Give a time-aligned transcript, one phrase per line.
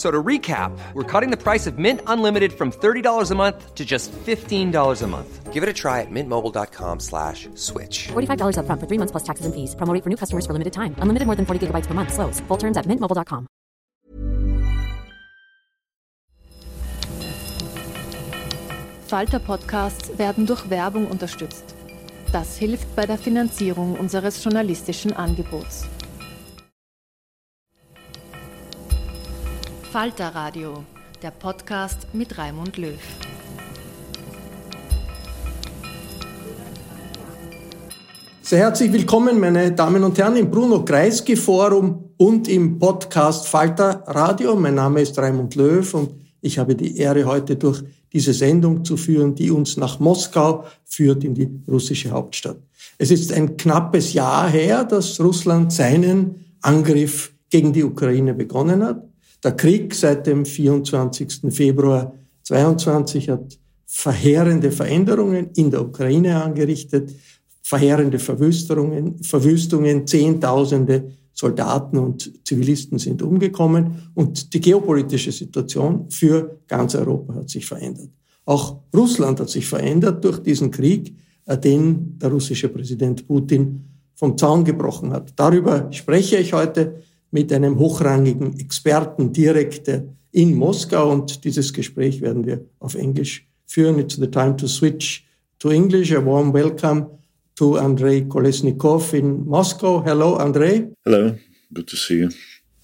[0.00, 3.84] So to recap, we're cutting the price of Mint Unlimited from $30 a month to
[3.84, 5.52] just $15 a month.
[5.52, 8.08] Give it a try at mintmobile.com slash switch.
[8.08, 9.74] $45 up front for three months plus taxes and fees.
[9.74, 10.94] Promo rate for new customers for limited time.
[11.02, 12.14] Unlimited more than 40 gigabytes per month.
[12.14, 12.40] Slows.
[12.48, 13.46] Full terms at mintmobile.com.
[19.06, 21.74] Falter Podcasts werden durch Werbung unterstützt.
[22.32, 25.84] Das hilft bei der Finanzierung unseres journalistischen Angebots.
[29.92, 30.84] Falter Radio,
[31.20, 32.94] der Podcast mit Raimund Löw.
[38.40, 44.04] Sehr herzlich willkommen, meine Damen und Herren, im Bruno Kreisky Forum und im Podcast Falter
[44.06, 44.54] Radio.
[44.54, 46.10] Mein Name ist Raimund Löw und
[46.40, 47.82] ich habe die Ehre, heute durch
[48.12, 52.58] diese Sendung zu führen, die uns nach Moskau führt, in die russische Hauptstadt.
[52.96, 59.09] Es ist ein knappes Jahr her, dass Russland seinen Angriff gegen die Ukraine begonnen hat.
[59.42, 61.40] Der Krieg seit dem 24.
[61.50, 67.12] Februar 22 hat verheerende Veränderungen in der Ukraine angerichtet,
[67.62, 76.94] verheerende Verwüstungen, Verwüstungen, Zehntausende Soldaten und Zivilisten sind umgekommen und die geopolitische Situation für ganz
[76.94, 78.10] Europa hat sich verändert.
[78.44, 81.14] Auch Russland hat sich verändert durch diesen Krieg,
[81.46, 83.84] äh, den der russische Präsident Putin
[84.14, 85.32] vom Zaun gebrochen hat.
[85.36, 89.88] Darüber spreche ich heute mit einem hochrangigen Experten direkt
[90.32, 93.98] in Moskau und dieses Gespräch werden wir auf Englisch führen.
[93.98, 95.26] It's the time to switch
[95.58, 96.12] to English.
[96.12, 97.06] A warm welcome
[97.56, 100.02] to Andrei Kolesnikov in Moscow.
[100.04, 100.90] Hello, Andrei.
[101.04, 101.34] Hello,
[101.72, 102.28] good to see you.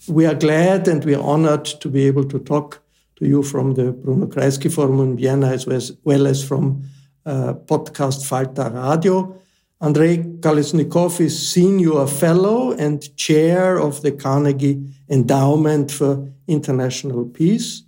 [0.09, 2.83] We are glad and we are honored to be able to talk
[3.17, 5.67] to you from the Bruno Kreisky Forum in Vienna as
[6.05, 6.83] well as from
[7.25, 9.41] uh, podcast Falter Radio.
[9.81, 17.83] Andrei Kolesnikov is Senior Fellow and Chair of the Carnegie Endowment for International Peace.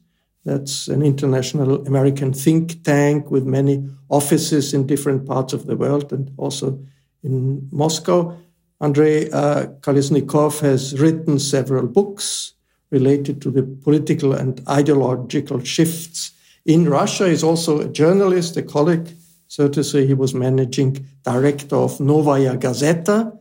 [0.45, 6.13] That's an international American think tank with many offices in different parts of the world
[6.13, 6.79] and also
[7.23, 8.37] in Moscow.
[8.83, 12.53] Andrei uh, Kolesnikov has written several books
[12.91, 16.33] related to the political and ideological shifts
[16.67, 17.29] in Russia.
[17.29, 19.09] He's also a journalist, a colleague
[19.49, 23.37] so to say, he was managing director of Novaya Gazeta.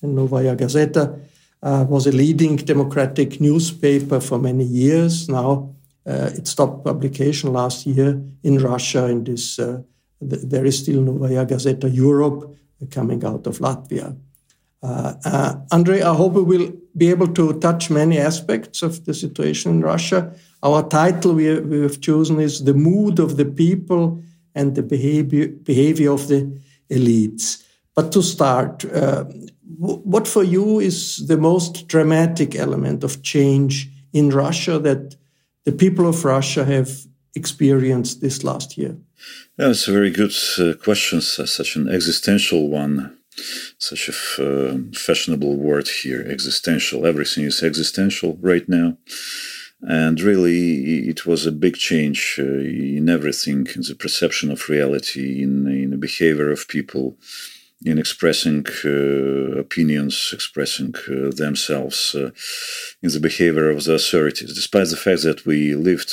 [0.00, 1.20] And Novaya Gazeta
[1.62, 5.28] uh, was a leading democratic newspaper for many years.
[5.28, 5.74] Now
[6.06, 9.06] uh, it stopped publication last year in Russia.
[9.06, 9.82] In this, uh,
[10.20, 12.56] th- there is still Novaya Gazeta Europe
[12.90, 14.16] coming out of Latvia.
[14.82, 19.14] Uh, uh, Andrei, I hope we will be able to touch many aspects of the
[19.14, 20.34] situation in Russia.
[20.62, 24.22] Our title we, we have chosen is The Mood of the People
[24.54, 26.60] and the behavior, behavior of the
[26.90, 27.62] elites.
[27.94, 29.24] But to start, uh,
[29.78, 35.16] what for you is the most dramatic element of change in Russia that
[35.64, 36.90] the people of Russia have
[37.34, 38.96] experienced this last year?
[39.58, 43.16] Yeah, it's a very good uh, question, such an existential one,
[43.78, 44.12] such a
[44.42, 47.06] uh, fashionable word here, existential.
[47.06, 48.96] Everything is existential right now
[49.82, 55.42] and really it was a big change uh, in everything in the perception of reality
[55.42, 57.16] in, in the behavior of people
[57.84, 62.30] in expressing uh, opinions expressing uh, themselves uh,
[63.02, 64.54] in the behavior of the authorities.
[64.54, 66.12] Despite the fact that we lived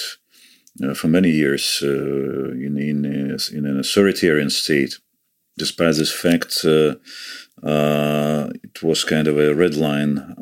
[0.84, 3.06] uh, for many years uh, in, in,
[3.54, 4.98] in an authoritarian state
[5.58, 7.00] despite this fact, it
[8.82, 10.36] was kind of a red line,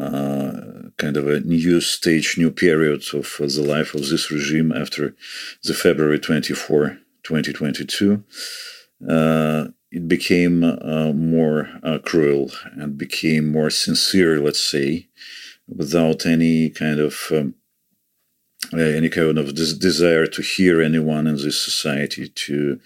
[0.98, 5.16] kind of a new stage, new period of uh, the life of this regime after
[5.64, 8.24] the February 24, 2022.
[9.08, 11.70] Uh, it became uh, more
[12.04, 15.08] cruel and became more sincere, let's say,
[15.68, 17.56] without any kind of um,
[18.74, 22.86] any kind of des- desire to hear anyone in this society to uh,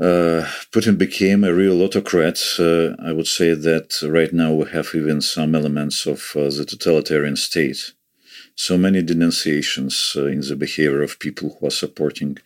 [0.00, 2.38] Putin became a real autocrat.
[2.58, 6.64] Uh, I would say that right now we have even some elements of uh, the
[6.64, 7.92] totalitarian state.
[8.54, 12.38] So many denunciations uh, in the behavior of people who are supporting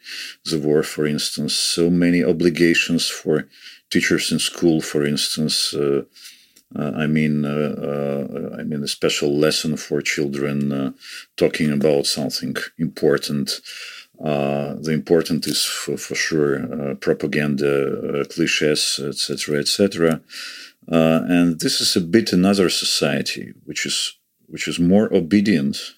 [0.45, 1.55] the war, for instance.
[1.55, 3.49] So many obligations for
[3.91, 5.75] teachers in school, for instance.
[5.75, 6.03] Uh,
[6.75, 10.95] uh, I mean, I mean, a special lesson for children
[11.37, 13.61] talking about something important.
[14.21, 20.21] Uh, the important is for, for sure uh, propaganda, uh, cliches, etc., etc.
[20.91, 24.17] Uh, and this is a bit another society which is
[24.47, 25.95] which is more obedient,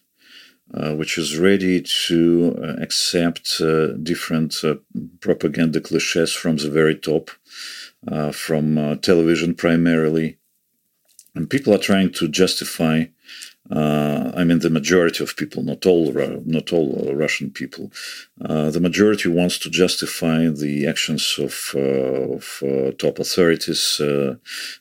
[0.72, 3.60] uh, which is ready to accept
[4.04, 4.54] different
[5.20, 7.30] propaganda cliches from the very top,
[8.32, 10.38] from television primarily,
[11.34, 13.06] and people are trying to justify
[13.70, 16.12] uh, I mean, the majority of people, not all,
[16.44, 17.90] not all Russian people,
[18.44, 24.36] uh, the majority wants to justify the actions of, uh, of uh, top authorities, uh,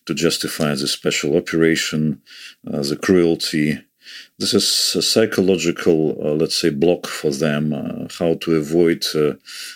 [0.06, 2.22] to justify the special operation,
[2.68, 3.80] uh, the cruelty.
[4.38, 7.72] This is a psychological, let's say, block for them
[8.20, 9.06] how to avoid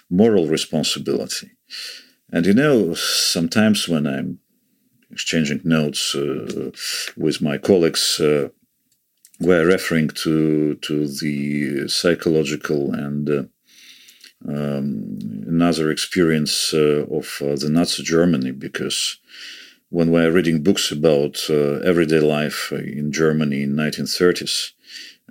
[0.09, 1.51] moral responsibility.
[2.30, 4.39] And you know, sometimes when I'm
[5.12, 6.13] exchanging notes
[7.15, 8.19] with my colleagues,
[9.39, 13.44] were referring to to the psychological and uh,
[14.48, 15.18] um,
[15.48, 19.18] another experience uh, of uh, the Nazi Germany because
[19.89, 24.72] when we're reading books about uh, everyday life in Germany in 1930s,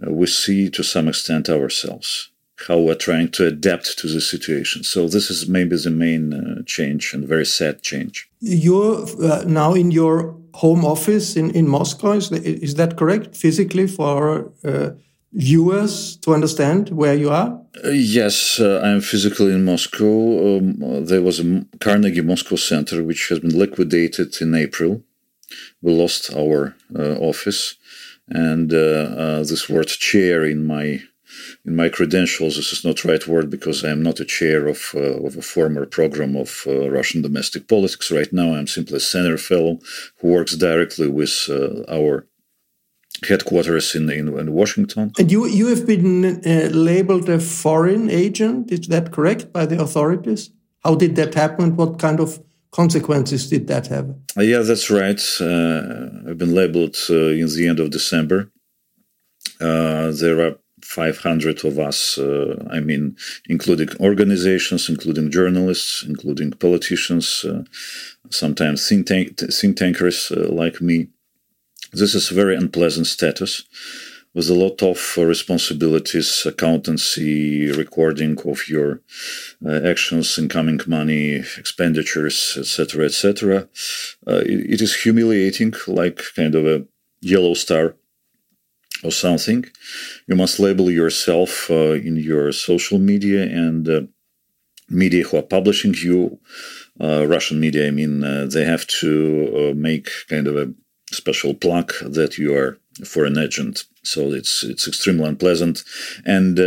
[0.05, 2.31] uh, we see to some extent ourselves
[2.67, 4.83] how we're trying to adapt to the situation.
[4.83, 8.31] So this is maybe the main uh, change and very sad change.
[8.41, 9.07] You're
[9.45, 12.13] now in your home office in, in Moscow.
[12.13, 14.91] Is, is that correct, physically, for uh,
[15.33, 17.61] viewers to understand where you are?
[17.85, 20.57] Uh, yes, uh, I'm physically in Moscow.
[20.57, 25.03] Um, there was a Carnegie Moscow Center which has been liquidated in April.
[25.83, 27.77] We lost our uh, office,
[28.29, 31.03] and uh, uh, this word chair in my
[31.65, 34.67] in my credentials, this is not the right word because I am not a chair
[34.67, 38.11] of, uh, of a former program of uh, Russian domestic politics.
[38.11, 39.79] Right now, I'm simply a senior fellow
[40.21, 42.27] who works directly with uh, our
[43.29, 45.13] headquarters in, in, in, Washington.
[45.19, 49.81] And you, you have been uh, labeled a foreign agent, is that correct, by the
[49.81, 50.51] authorities?
[50.85, 51.77] How did that happen?
[51.77, 52.41] What kind of
[52.71, 54.15] consequences did that have?
[54.37, 55.21] Uh, yeah, that's right.
[55.41, 58.53] Uh, I've been labeled in the end of December.
[59.59, 63.17] there are 500 of us, uh, I mean,
[63.49, 67.65] including organizations, including journalists, including politicians, uh,
[68.31, 71.09] sometimes think, tank, think tankers uh, like me.
[71.93, 73.65] This is a very unpleasant status
[74.37, 79.01] with a lot of responsibilities, accountancy, recording of your
[79.65, 83.69] uh, actions, incoming money, expenditures, etc., etc.
[84.27, 86.85] Uh, it, it is humiliating, like kind of a
[87.23, 87.97] yellow star
[89.03, 89.65] or something,
[90.27, 94.01] you must label yourself uh, in your social media and uh,
[94.89, 96.39] media who are publishing you.
[97.01, 100.73] Uh, Russian media, I mean, uh, they have to uh, make kind of a
[101.13, 103.85] special plaque that you are a foreign agent.
[104.03, 105.83] So it's it's extremely unpleasant,
[106.25, 106.63] and uh,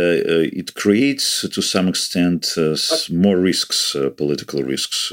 [0.52, 2.54] it creates to some extent
[3.10, 5.12] more risks, political risks.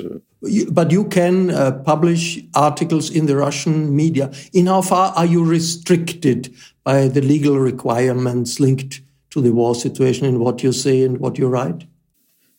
[0.70, 1.48] But you can
[1.84, 4.30] publish articles in the Russian media.
[4.54, 6.54] In how far are you restricted
[6.88, 11.38] by the legal requirements linked to the war situation in what you say and what
[11.38, 11.86] you write?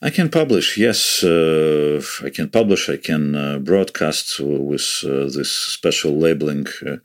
[0.03, 1.25] I can publish, yes.
[1.25, 6.97] Uh, I can publish, I can uh, broadcast with uh, this special labeling, uh,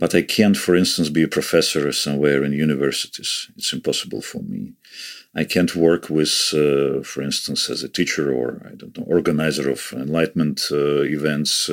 [0.00, 3.48] but I can't, for instance, be a professor somewhere in universities.
[3.56, 4.72] It's impossible for me.
[5.42, 9.70] I can't work with, uh, for instance, as a teacher or, I don't know, organizer
[9.70, 11.68] of enlightenment uh, events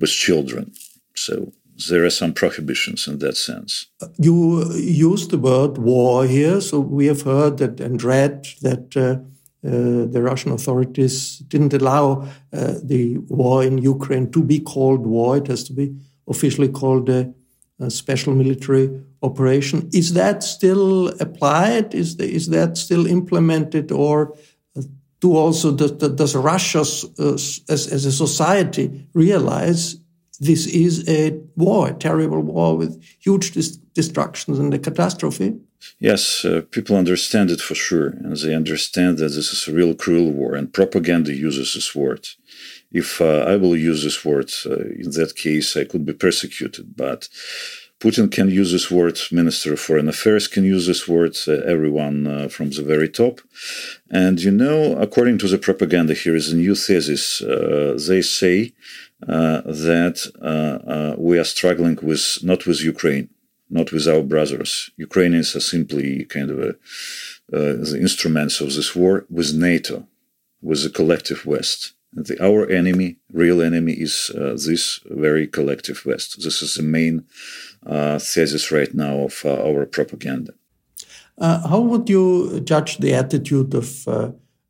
[0.00, 0.72] with children.
[1.14, 1.52] So
[1.88, 3.86] there are some prohibitions in that sense.
[4.18, 9.18] You used the word war here, so we have heard that and read that uh,
[9.66, 15.36] uh, the Russian authorities didn't allow uh, the war in Ukraine to be called war.
[15.36, 15.94] It has to be
[16.28, 17.32] officially called a,
[17.80, 18.88] a special military
[19.22, 19.90] operation.
[19.92, 21.94] Is that still applied?
[21.94, 24.36] Is, the, is that still implemented, or
[25.20, 29.96] do also does Russia uh, as, as a society realize
[30.40, 35.56] this is a war, a terrible war with huge dis- destructions and a catastrophe?
[35.98, 39.94] Yes, uh, people understand it for sure, and they understand that this is a real
[39.94, 42.28] cruel war, and propaganda uses this word.
[42.92, 46.96] If uh, I will use this word, uh, in that case, I could be persecuted,
[46.96, 47.28] but
[47.98, 52.26] Putin can use this word, Minister of Foreign Affairs can use this word, uh, everyone
[52.26, 53.40] uh, from the very top.
[54.10, 57.40] And you know, according to the propaganda, here is a new thesis.
[57.40, 58.74] Uh, they say
[59.20, 63.28] that uh, uh, we are struggling with not with Ukraine,
[63.70, 64.90] not with our brothers.
[64.96, 66.74] Ukrainians are simply kind of a,
[67.48, 70.06] the instruments of this war with NATO,
[70.60, 71.92] with the collective West.
[72.12, 76.42] The, our enemy, real enemy, is uh, this very collective West.
[76.42, 77.24] This is the main
[77.84, 80.52] uh, thesis right now of uh, our propaganda.
[81.38, 84.04] how would you judge the attitude of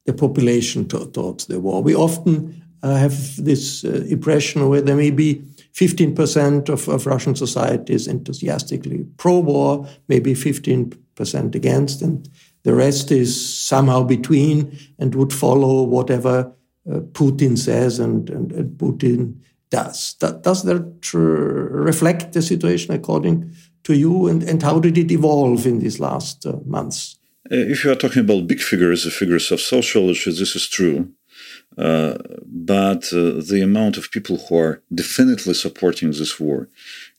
[0.06, 1.82] the population to, towards the war?
[1.82, 5.42] We often have this impression where there may be
[5.74, 12.28] 15% of, of Russian society is enthusiastically pro war, maybe 15% against, and
[12.62, 16.52] the rest is somehow between and would follow whatever
[16.90, 19.36] uh, Putin says and, and, and Putin
[19.70, 20.14] does.
[20.20, 23.52] That, does that uh, reflect the situation according
[23.84, 24.28] to you?
[24.28, 27.18] And, and how did it evolve in these last uh, months?
[27.50, 31.12] Uh, if you are talking about big figures, the figures of sociology, this is true.
[31.78, 32.16] Uh,
[32.46, 36.68] but uh, the amount of people who are definitely supporting this war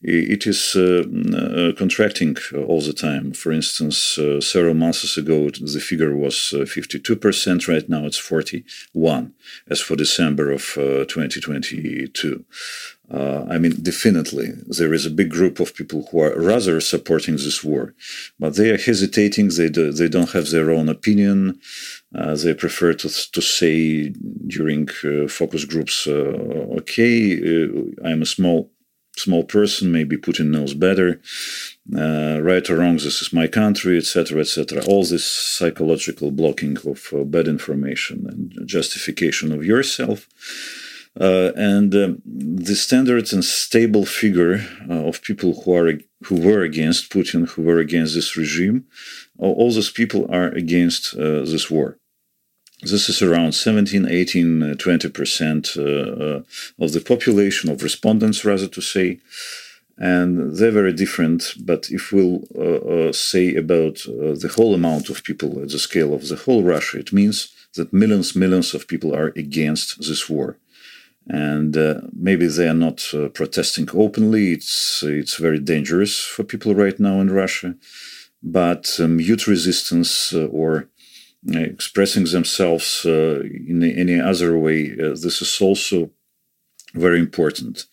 [0.02, 1.04] it is uh,
[1.36, 2.38] uh, contracting
[2.68, 3.34] all the time.
[3.34, 7.68] For instance, uh, several months ago, the figure was 52%.
[7.68, 9.34] Right now, it's 41
[9.70, 12.46] as for December of 2022.
[13.10, 17.36] Uh, I mean, definitely, there is a big group of people who are rather supporting
[17.36, 17.96] this war,
[18.38, 19.48] but they are hesitating.
[19.48, 21.60] They do, they don't have their own opinion.
[22.16, 24.10] Uh, they prefer to to say
[24.48, 27.20] during uh, focus groups, "Okay,
[28.04, 28.72] I'm a small
[29.20, 31.20] small person, maybe Putin knows better,
[31.96, 34.84] uh, right or wrong, this is my country, etc., etc.
[34.86, 40.28] All this psychological blocking of uh, bad information and justification of yourself.
[41.20, 45.94] Uh, and um, the standard and stable figure uh, of people who are
[46.26, 48.86] who were against Putin, who were against this regime,
[49.38, 51.98] all, all those people are against uh, this war.
[52.82, 58.82] This is around 17, 18, 20% uh, uh, of the population, of respondents, rather to
[58.82, 59.20] say.
[59.98, 61.56] And they're very different.
[61.60, 66.28] But if we'll uh, say about the whole amount of people at the scale of
[66.28, 70.58] the whole Russia, it means that millions, millions of people are against this war
[71.30, 74.54] and uh, maybe they are not uh, protesting openly.
[74.54, 77.76] It's it's very dangerous for people right now in Russia,
[78.42, 80.90] but um, youth resistance uh, or
[81.48, 86.10] expressing themselves uh, in any other way, uh, this is also
[86.94, 87.86] very important.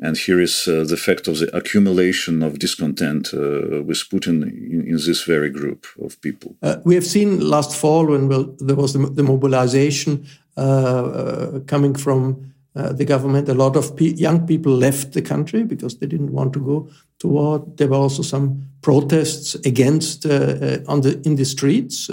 [0.00, 4.86] And here is uh, the fact of the accumulation of discontent uh, with Putin in,
[4.86, 6.54] in, this very group of people.
[6.62, 10.26] Uh, we have seen last fall when well, there was the, the mobilization
[10.56, 12.52] uh, coming from
[12.92, 16.52] the government, a lot of pe young people left the country because they didn't want
[16.52, 17.64] to go to war.
[17.76, 22.10] There were also some protests against on the in the streets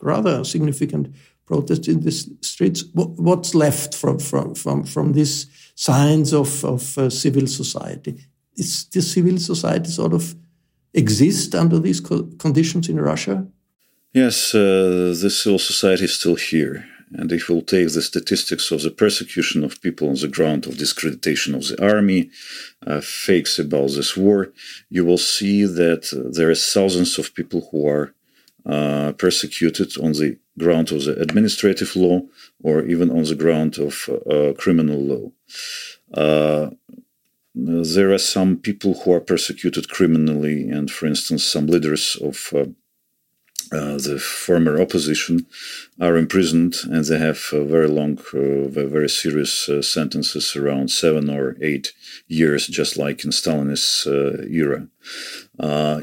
[0.00, 1.14] rather significant
[1.46, 2.84] protests in the streets.
[2.92, 8.16] What's left from from from from these signs of of uh, civil society?
[8.56, 10.34] Is the civil society sort of
[10.94, 13.46] exist under these co conditions in Russia?
[14.12, 16.84] Yes, uh, the civil society is still here.
[17.12, 20.76] And if we'll take the statistics of the persecution of people on the ground, of
[20.76, 22.30] discreditation of the army,
[22.86, 24.52] uh, fakes about this war,
[24.90, 28.12] you will see that uh, there are thousands of people who are
[28.66, 32.22] uh, persecuted on the ground of the administrative law
[32.62, 35.30] or even on the ground of uh, criminal law.
[36.12, 36.70] Uh,
[37.54, 42.52] there are some people who are persecuted criminally, and for instance, some leaders of
[43.72, 45.46] uh, the former opposition
[46.00, 51.56] are imprisoned and they have very long, uh, very serious uh, sentences around seven or
[51.60, 51.92] eight
[52.28, 54.86] years, just like in Stalinist uh, era.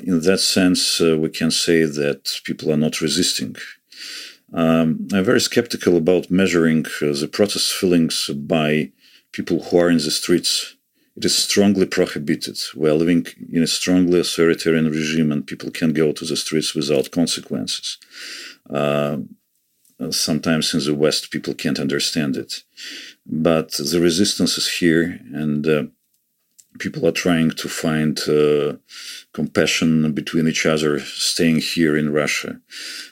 [0.06, 3.56] In that sense, we can say that people are not resisting.
[4.54, 8.92] Um, I'm very skeptical about measuring the protest feelings by
[9.32, 10.76] people who are in the streets
[11.16, 12.58] it is strongly prohibited.
[12.76, 16.74] We are living in a strongly authoritarian regime, and people can go to the streets
[16.74, 17.98] without consequences.
[18.70, 19.18] Uh,
[20.10, 22.64] sometimes in the West, people can't understand it.
[23.26, 25.84] But the resistance is here, and uh,
[26.80, 28.74] people are trying to find uh,
[29.34, 32.60] compassion between each other staying here in Russia.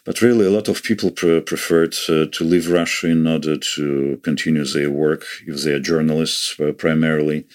[0.06, 4.20] But really, a lot of people pre- preferred uh, to leave Russia in order to
[4.24, 7.46] continue their work, if they are journalists uh, primarily.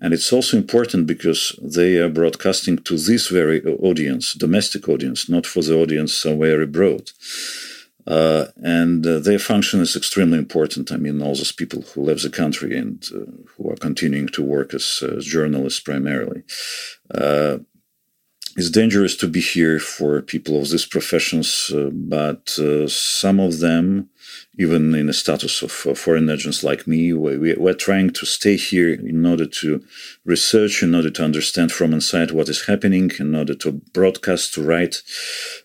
[0.00, 5.46] And it's also important because they are broadcasting to this very audience, domestic audience, not
[5.46, 7.12] for the audience somewhere abroad.
[8.06, 10.90] Uh, and uh, their function is extremely important.
[10.90, 14.42] I mean, all those people who left the country and uh, who are continuing to
[14.42, 16.42] work as, as journalists primarily.
[18.60, 23.60] It's dangerous to be here for people of these professions, uh, but uh, some of
[23.60, 24.10] them
[24.58, 28.56] even in the status of uh, foreign agents like me, we, we're trying to stay
[28.56, 29.82] here in order to
[30.26, 34.62] research, in order to understand from inside what is happening, in order to broadcast, to
[34.62, 35.02] write,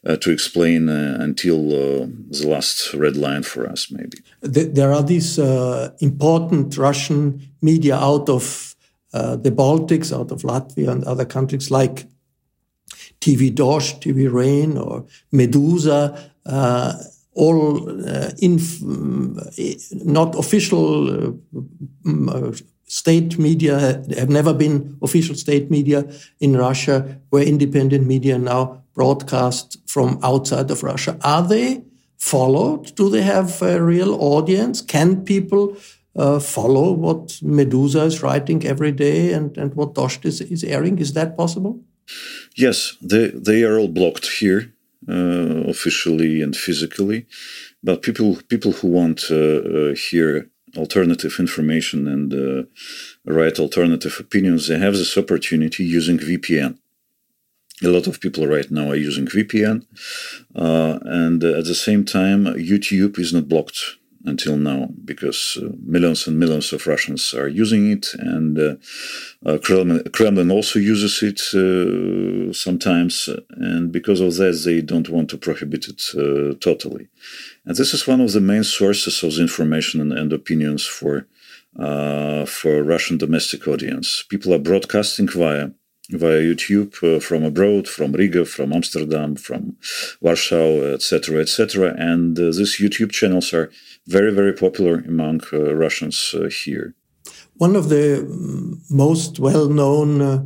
[0.06, 4.20] uh, to explain uh, until uh, the last red line for us, maybe.
[4.42, 5.38] There are these
[6.00, 8.76] important Russian media out of
[9.12, 12.06] the Baltics, out of Latvia and other countries like
[13.26, 16.00] TV Dozhd, TV Rain, or Meduza
[17.36, 18.82] all uh, inf-
[20.06, 21.32] not official uh,
[22.06, 23.78] mm, uh, state media
[24.18, 26.06] have never been official state media
[26.40, 31.18] in Russia, where independent media now broadcast from outside of Russia.
[31.22, 31.84] Are they
[32.18, 32.96] followed?
[32.96, 34.82] Do they have a real audience?
[34.82, 35.76] Can people
[36.16, 41.00] uh, follow what Meduza is writing every day and, and what Dozhd is, is airing?
[41.00, 41.82] Is that possible?
[42.56, 44.74] Yes, they, they are all blocked here
[45.10, 47.26] uh, officially and physically,
[47.84, 52.64] but people people who want to uh, hear alternative information and uh,
[53.26, 56.78] write alternative opinions, they have this opportunity using VPN.
[57.84, 59.86] A lot of people right now are using VPN,
[60.56, 66.28] uh, and at the same time, YouTube is not blocked until now because uh, millions
[66.28, 68.76] and millions of Russians are using it, and uh,
[69.46, 75.30] uh, Kremlin, Kremlin, also uses it uh, sometimes, and because of that, they don't want
[75.30, 77.08] to prohibit it uh, totally.
[77.66, 81.28] And this is one of the main sources of information and, and opinions for
[82.48, 84.24] for Russian domestic audience.
[84.30, 85.72] People are broadcasting via
[86.10, 89.76] via YouTube uh, from abroad, from Riga, from Amsterdam, from
[90.22, 91.94] Warsaw, etc., etc.
[91.98, 93.72] And uh, these YouTube channels are
[94.08, 96.96] very, very popular among uh, Russians uh, here.
[97.58, 98.26] One of the
[98.90, 100.44] most well known uh,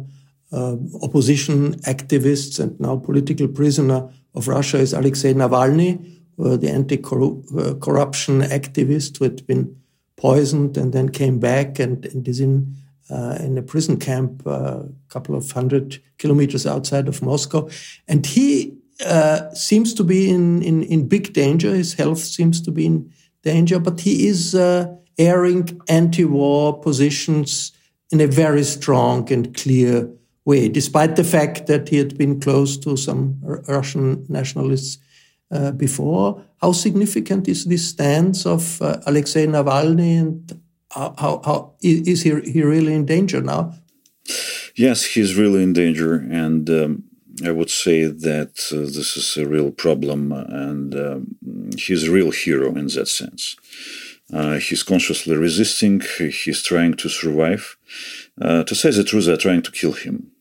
[0.51, 8.41] uh, opposition activists and now political prisoner of Russia is Alexei Navalny, the anti corruption
[8.41, 9.75] activist who had been
[10.15, 12.75] poisoned and then came back and, and is in
[13.09, 17.69] uh, in a prison camp a uh, couple of hundred kilometers outside of Moscow.
[18.07, 21.73] And he uh, seems to be in, in, in big danger.
[21.73, 23.11] His health seems to be in
[23.43, 27.71] danger, but he is uh, airing anti war positions
[28.11, 30.09] in a very strong and clear
[30.45, 34.97] way, despite the fact that he had been close to some Russian nationalists
[35.51, 36.43] uh, before.
[36.61, 42.39] How significant is this stance of uh, Alexei Navalny and how, how, how is he,
[42.41, 43.73] he really in danger now?
[44.75, 47.03] Yes, he's really in danger, and um,
[47.43, 51.37] I would say that uh, this is a real problem, and um,
[51.77, 53.55] he's a real hero in that sense.
[54.31, 56.01] Uh, he's consciously resisting.
[56.19, 57.77] He's trying to survive.
[58.39, 60.31] Uh, to say the truth, they're trying to kill him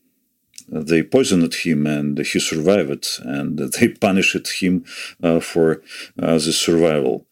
[0.71, 4.85] they poisoned him and he survived and they punished him
[5.23, 5.81] uh, for
[6.21, 7.25] uh, the survival.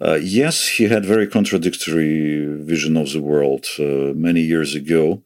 [0.00, 5.22] Uh, yes, he had very contradictory vision of the world uh, many years ago,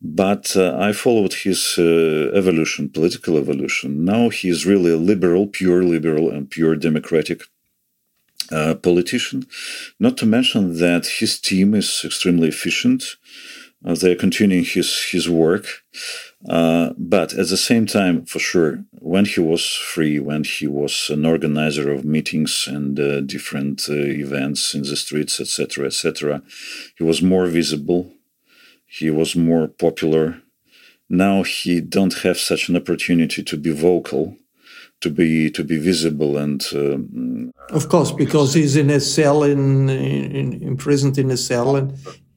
[0.00, 4.04] but uh, I followed his uh, evolution, political evolution.
[4.04, 7.42] Now he is really a liberal, pure liberal and pure democratic
[8.82, 9.46] politician.
[9.98, 13.16] Not to mention that his team is extremely efficient.
[13.84, 15.66] Uh, they're continuing his his work.
[16.48, 21.08] Uh, but at the same time, for sure, when he was free, when he was
[21.08, 26.42] an organizer of meetings and uh, different uh, events in the streets, etc., etc.,
[26.98, 28.12] he was more visible.
[28.86, 30.42] He was more popular.
[31.08, 34.36] Now he don't have such an opportunity to be vocal,
[35.00, 36.62] to be to be visible and.
[36.74, 41.94] Um, of course, because he's in a cell, in, in imprisoned in a cell, and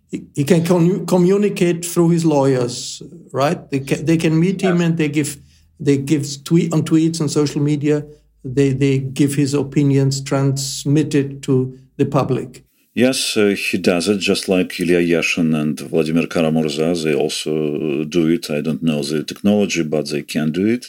[0.09, 3.69] he can communicate through his lawyers, right?
[3.69, 5.37] They can, they can meet him and they give
[5.79, 8.05] they give tweet on tweets on social media.
[8.43, 12.63] They they give his opinions transmitted to the public.
[12.93, 17.03] Yes, uh, he does it just like Ilya Yashin and Vladimir Kara-Murza.
[17.03, 18.49] They also do it.
[18.49, 20.87] I don't know the technology, but they can do it.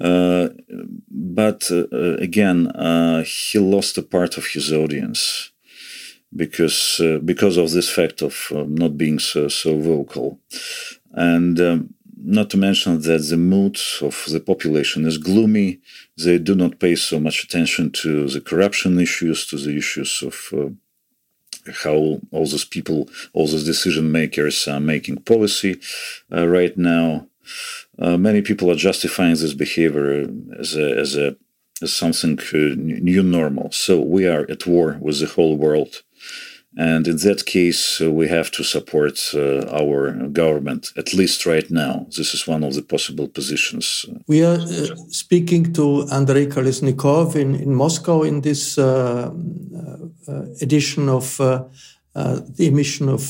[0.00, 0.48] Uh,
[1.10, 5.50] but uh, again, uh, he lost a part of his audience
[6.34, 10.40] because uh, because of this fact of um, not being so so vocal.
[11.12, 15.80] And um, not to mention that the mood of the population is gloomy.
[16.16, 20.34] They do not pay so much attention to the corruption issues, to the issues of
[20.52, 20.70] uh,
[21.84, 25.80] how all those people, all those decision makers are making policy
[26.32, 27.28] uh, right now.
[27.98, 30.26] Uh, many people are justifying this behavior
[30.58, 31.36] as a, as a
[31.82, 33.70] as something uh, new normal.
[33.70, 36.02] So we are at war with the whole world.
[36.78, 41.70] And in that case, uh, we have to support uh, our government, at least right
[41.70, 42.06] now.
[42.14, 44.04] This is one of the possible positions.
[44.28, 49.30] We are uh, speaking to Andrei Kolesnikov in, in Moscow in this uh,
[50.28, 53.20] uh, edition of the emission of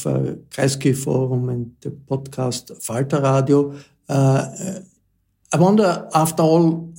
[0.51, 3.75] Kreisky Forum and the podcast Falter Radio.
[4.09, 6.93] I wonder, after all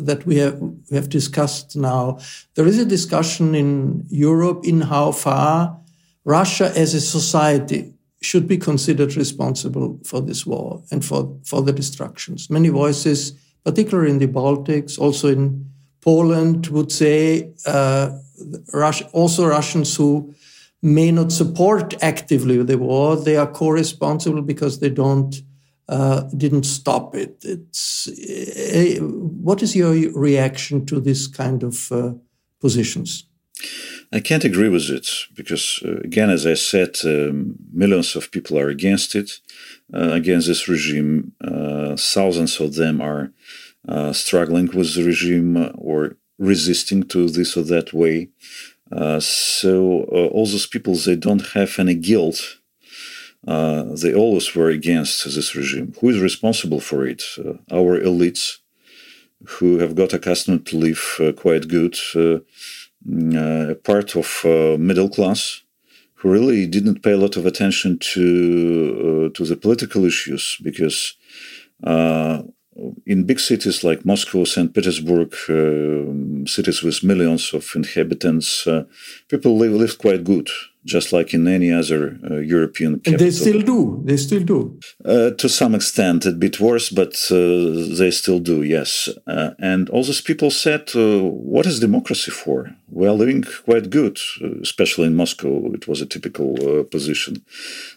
[0.00, 2.18] that we have, we have discussed now,
[2.54, 5.78] there is a discussion in Europe in how far
[6.24, 11.72] Russia as a society should be considered responsible for this war and for, for the
[11.72, 12.48] destructions.
[12.48, 13.32] Many voices,
[13.64, 18.10] particularly in the Baltics, also in Poland, would say uh,
[18.72, 20.34] Russia, also Russians who
[20.82, 25.34] may not support actively the war, they are co-responsible because they don't
[25.88, 27.44] uh, didn't stop it.
[27.44, 32.14] It's uh, what is your reaction to this kind of uh,
[32.60, 33.24] positions?
[34.12, 38.58] I can't agree with it because, uh, again, as I said, um, millions of people
[38.58, 39.40] are against it,
[39.92, 41.32] uh, against this regime.
[41.42, 43.32] Uh, thousands of them are
[44.12, 48.30] struggling with the regime or resisting to this or that way.
[49.20, 52.60] So all those people, they don't have any guilt.
[53.46, 55.94] They always were against this regime.
[56.00, 57.22] Who is responsible for it?
[57.70, 58.58] our elites,
[59.46, 65.62] who have got accustomed to live quite good uh, a part of uh, middle class
[66.14, 71.16] who really didn't pay a lot of attention to uh, to the political issues because
[73.06, 74.72] in big cities like Moscow, St.
[74.74, 78.84] Petersburg, uh, cities with millions of inhabitants, uh,
[79.28, 80.48] people live, live quite good
[80.84, 83.12] just like in any other uh, European capital.
[83.12, 84.02] And they still do.
[84.04, 84.78] They still do.
[85.04, 89.08] Uh, to some extent, a bit worse, but uh, they still do, yes.
[89.26, 92.70] Uh, and all these people said, uh, What is democracy for?
[92.90, 95.72] We are living quite good, uh, especially in Moscow.
[95.72, 97.44] It was a typical position.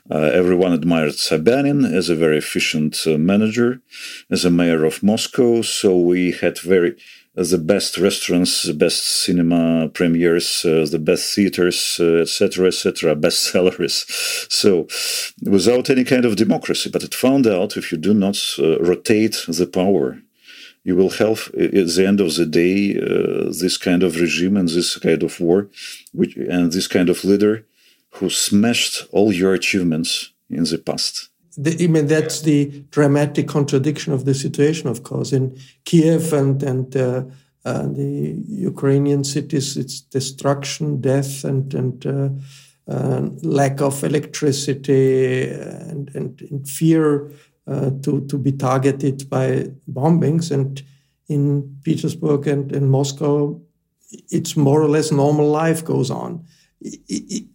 [0.10, 3.82] everyone admired Sobyanin as a very efficient manager,
[4.32, 5.62] as a mayor of Moscow.
[5.62, 6.96] So we had very
[7.44, 13.22] the best restaurants, the best cinema premieres, uh, the best theaters, etc., uh, etc., et
[13.22, 14.06] best salaries.
[14.50, 14.88] So,
[15.44, 19.46] without any kind of democracy, but it found out if you do not uh, rotate
[19.48, 20.20] the power,
[20.84, 24.70] you will have at the end of the day uh, this kind of regime and
[24.70, 25.70] this kind of war,
[26.14, 27.66] which and this kind of leader
[28.16, 34.14] who smashed all your achievements in the past the, I mean, that's the dramatic contradiction
[34.14, 35.34] of the situation, of course.
[35.34, 37.24] In Kiev and, and uh,
[37.66, 42.30] uh, the Ukrainian cities, it's destruction, death, and, and uh,
[42.90, 47.30] uh lack of electricity and, and, and fear
[47.68, 50.52] uh, to, to be targeted by bombings.
[50.52, 50.82] And
[51.28, 53.60] in Petersburg and in Moscow,
[54.30, 56.46] it's more or less normal life goes on.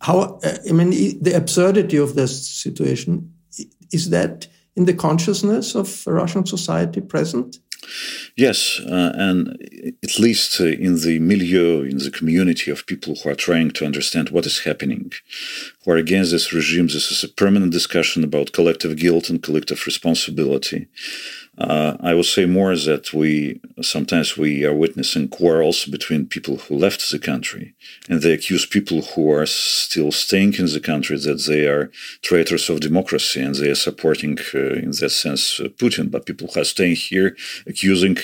[0.00, 0.90] How, I mean,
[1.22, 3.31] the absurdity of this situation
[3.92, 7.58] is that in the consciousness of Russian society present?
[8.36, 9.58] Yes, uh, and
[10.02, 13.84] at least uh, in the milieu, in the community of people who are trying to
[13.84, 15.12] understand what is happening,
[15.84, 19.84] who are against this regime, this is a permanent discussion about collective guilt and collective
[19.84, 20.86] responsibility.
[21.58, 26.78] Uh, I will say more that we sometimes we are witnessing quarrels between people who
[26.78, 27.74] left the country,
[28.08, 31.90] and they accuse people who are still staying in the country that they are
[32.22, 36.10] traitors of democracy and they are supporting, uh, in that sense, uh, Putin.
[36.10, 37.36] But people who are staying here
[37.66, 38.16] accusing,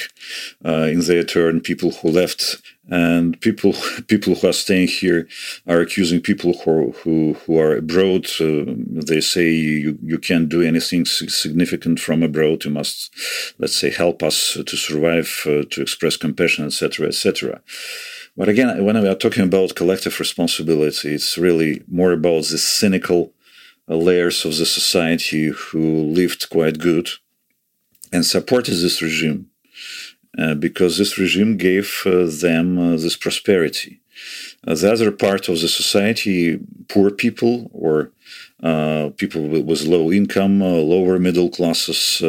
[0.64, 3.74] uh, in their turn, people who left and people
[4.09, 5.29] people who are staying here
[5.66, 8.27] are accusing people who who, who are abroad.
[8.40, 8.64] Uh,
[9.09, 12.64] they say you you can't do anything significant from abroad.
[12.64, 13.11] You must,
[13.59, 17.61] let's say, help us to survive, uh, to express compassion, etc., etc.
[18.37, 23.33] But again, when we are talking about collective responsibility, it's really more about the cynical
[23.88, 27.09] uh, layers of the society who lived quite good
[28.12, 29.51] and supported this regime
[30.37, 34.01] uh, because this regime gave uh, them uh, this prosperity.
[34.64, 38.11] the other part of the society, poor people or
[39.17, 42.23] people with low income, lower middle classes,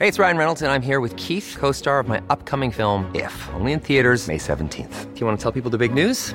[0.00, 3.10] Hey, it's Ryan Reynolds, and I'm here with Keith, co star of my upcoming film,
[3.14, 5.14] If, only in theaters, May 17th.
[5.14, 6.34] Do you want to tell people the big news?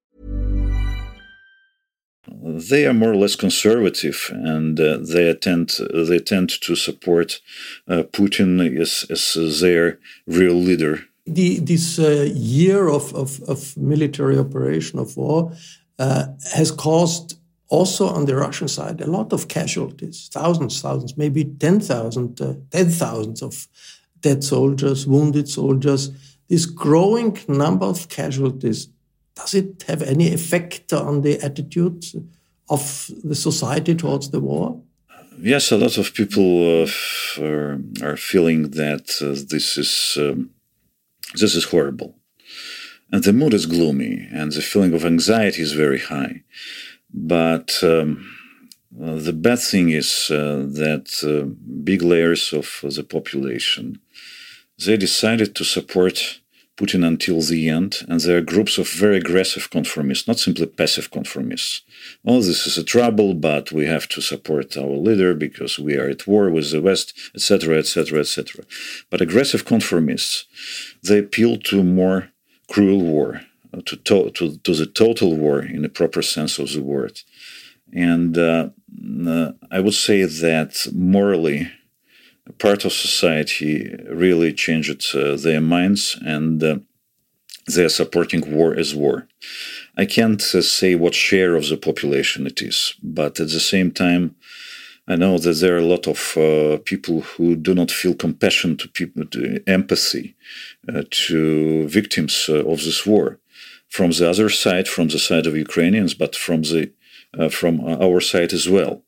[2.27, 7.39] They are more or less conservative, and uh, they tend they tend to support
[7.87, 10.99] uh, Putin as, as their real leader.
[11.25, 15.53] The, this uh, year of, of, of, military operation of war
[15.99, 17.37] uh, has caused
[17.69, 23.43] also on the Russian side a lot of casualties, thousands, thousands, maybe 10,000, uh, 10,000
[23.43, 23.67] of
[24.19, 26.11] dead soldiers, wounded soldiers.
[26.49, 28.89] This growing number of casualties
[29.41, 32.05] does it have any effect on the attitude
[32.69, 34.81] of the society towards the war?
[35.39, 36.87] Yes, a lot of people uh,
[38.03, 40.51] are, feeling that uh, this is um,
[41.33, 42.15] this is horrible,
[43.11, 46.43] and the mood is gloomy, and the feeling of anxiety is very high.
[47.13, 48.09] But um,
[48.91, 51.47] the bad thing is uh, that uh,
[51.83, 53.99] big layers of the population
[54.85, 56.39] they decided to support
[56.77, 61.11] Putin until the end, and there are groups of very aggressive conformists, not simply passive
[61.11, 61.81] conformists.
[62.25, 66.09] Oh, this is a trouble, but we have to support our leader because we are
[66.09, 68.63] at war with the West, etc., etc., etc.
[69.09, 70.45] But aggressive conformists,
[71.03, 72.29] they appeal to more
[72.69, 73.41] cruel war,
[73.73, 77.19] uh, to, to, to, to the total war in the proper sense of the word.
[77.93, 78.69] And uh,
[79.27, 81.71] uh, I would say that morally,
[82.57, 86.79] part of society really changed uh, their minds and uh,
[87.67, 89.27] they are supporting war as war.
[89.97, 93.91] I can't uh, say what share of the population it is, but at the same
[93.91, 94.35] time,
[95.07, 98.77] I know that there are a lot of uh, people who do not feel compassion
[98.77, 100.35] to people, to empathy
[100.87, 103.39] uh, to victims uh, of this war.
[103.89, 106.91] From the other side, from the side of Ukrainians, but from the
[107.49, 109.03] from our side as well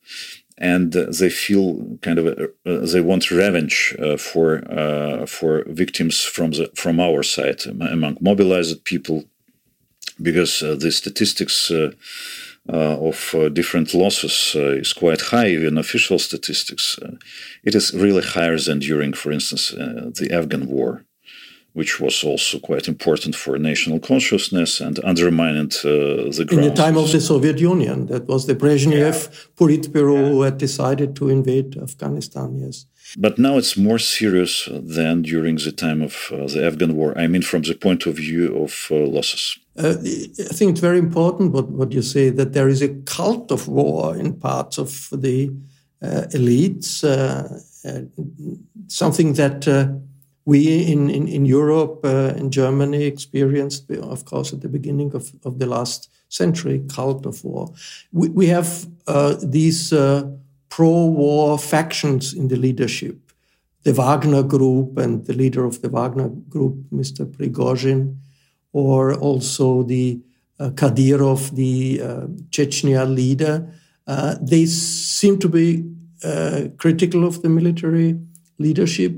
[0.57, 5.63] and uh, they feel kind of uh, uh, they want revenge uh, for uh, for
[5.67, 9.23] victims from the from our side among mobilized people
[10.21, 11.71] because uh, the statistics
[12.65, 16.97] of different losses is quite high even official statistics.
[17.63, 21.03] It is really higher than during for instance the Afghan war
[21.73, 25.89] which was also quite important for national consciousness and undermined uh,
[26.37, 26.53] the grounds.
[26.53, 29.37] In the time of the Soviet Union, that was the Brezhnev yeah.
[29.57, 30.29] Politburo yeah.
[30.29, 32.85] who had decided to invade Afghanistan, yes.
[33.17, 37.17] But now it's more serious than during the time of uh, the Afghan war.
[37.17, 39.57] I mean, from the point of view of uh, losses.
[39.77, 39.95] Uh,
[40.49, 43.67] I think it's very important what, what you say that there is a cult of
[43.67, 45.51] war in parts of the
[46.01, 47.47] uh, elites, uh,
[48.87, 49.67] something that
[50.45, 55.31] we in, in, in Europe, uh, in Germany, experienced, of course, at the beginning of,
[55.45, 57.71] of the last century, cult of war.
[58.11, 60.29] We, we have uh, these uh,
[60.69, 63.17] pro war factions in the leadership.
[63.83, 67.25] The Wagner Group and the leader of the Wagner Group, Mr.
[67.25, 68.17] Prigozhin,
[68.71, 70.21] or also the
[70.59, 73.69] uh, Kadyrov, the uh, Chechnya leader.
[74.07, 75.89] Uh, they seem to be
[76.77, 78.17] critical of the military
[78.57, 79.11] leadership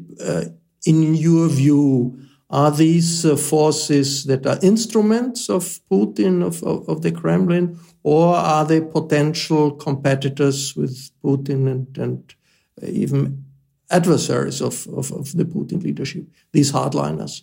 [0.85, 2.19] in your view,
[2.49, 8.35] are these uh, forces that are instruments of Putin, of, of, of, the Kremlin, or
[8.35, 12.35] are they potential competitors with Putin and, and
[12.83, 13.43] even
[13.89, 17.41] adversaries of, of, of the Putin leadership, these hardliners?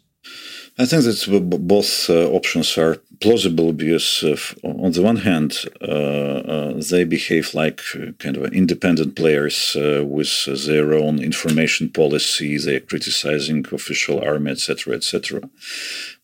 [0.79, 6.73] I think that both uh, options are plausible because, uh, on the one hand, uh,
[6.91, 7.83] they behave like
[8.19, 12.57] kind of independent players with their own information policy.
[12.57, 15.43] They are criticizing official army, etc., etc.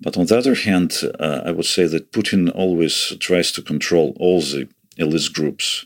[0.01, 4.41] But on the other hand, I would say that Putin always tries to control all
[4.41, 5.85] the elite groups.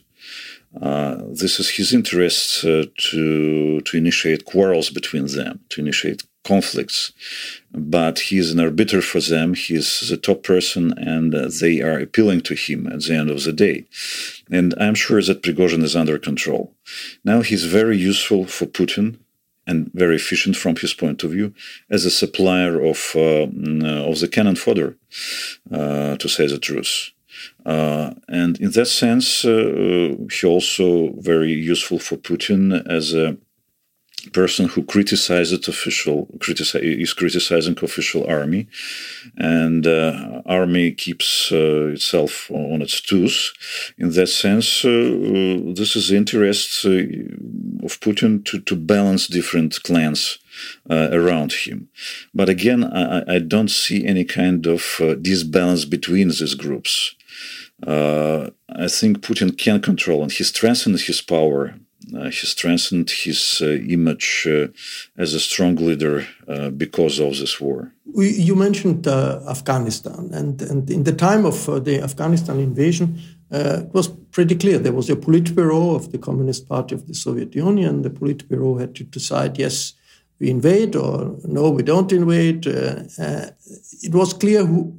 [0.80, 7.12] Uh, this is his interest uh, to to initiate quarrels between them, to initiate conflicts.
[7.72, 9.54] But he is an arbiter for them.
[9.54, 13.30] He is the top person, and uh, they are appealing to him at the end
[13.30, 13.86] of the day.
[14.50, 16.74] And I'm sure that Prigozhin is under control.
[17.24, 19.18] Now he's very useful for Putin
[19.66, 21.54] and very efficient from his point of view
[21.88, 23.46] as a supplier of uh
[24.10, 24.96] of the cannon fodder,
[25.70, 27.12] uh, to say the truth.
[27.64, 33.36] Uh, and in that sense, uh, he also very useful for Putin as a
[34.30, 38.68] person who criticizes official is criticizing official army
[39.36, 43.52] and uh, army keeps uh, itself on its toes.
[43.98, 46.90] In that sense uh, uh this is the interest uh,
[47.86, 50.38] of putin to, to balance different clans
[50.90, 51.88] uh, around him.
[52.34, 54.82] But again I, I, don't see any kind of
[55.22, 57.14] disbalance between these groups.
[57.84, 61.74] I think Putin can control and he strengthens his power
[62.10, 64.68] he strengthened his uh, image uh,
[65.16, 66.26] as a strong leader
[66.76, 67.92] because of this war.
[68.14, 73.18] You mentioned Afghanistan, and, and in the time of the Afghanistan invasion,
[73.52, 74.78] uh, it was pretty clear.
[74.78, 78.00] There was a Politburo of the Communist Party of the Soviet Union.
[78.00, 79.92] The Politburo had to decide yes,
[80.38, 82.66] we invade, or no, we don't invade.
[82.66, 83.50] Uh, uh,
[84.02, 84.98] it was clear who,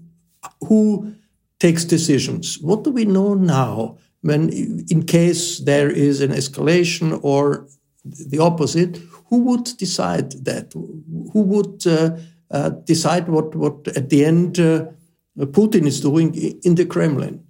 [0.68, 1.16] who
[1.60, 2.60] takes decisions.
[2.60, 3.98] What do we know now?
[4.24, 4.50] When
[4.90, 7.68] in case there is an escalation or
[8.04, 8.98] the opposite,
[9.30, 10.74] who would decide that?
[10.74, 12.18] Who would uh,
[12.50, 14.86] uh, decide what, what at the end uh,
[15.38, 16.34] Putin is doing
[16.64, 17.44] in the Kremlin?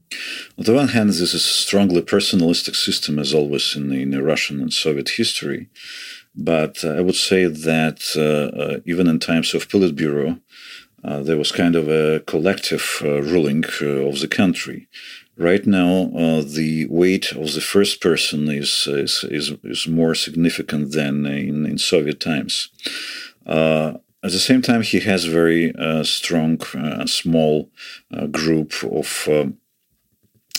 [0.58, 4.62] On the one hand, this is a strongly personalistic system, as always in, in Russian
[4.62, 5.70] and Soviet history.
[6.36, 10.40] But I would say that uh, uh, even in times of Politburo,
[11.04, 14.88] uh, there was kind of a collective ruling of the country
[15.36, 20.92] Right now, uh, the weight of the first person is is, is, is more significant
[20.92, 22.70] than in, in Soviet times.
[23.46, 23.94] Uh,
[24.24, 27.70] at the same time, he has very uh, strong, uh, small
[28.16, 29.58] uh, group of um,